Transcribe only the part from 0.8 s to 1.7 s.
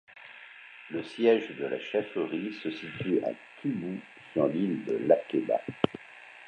Le siège de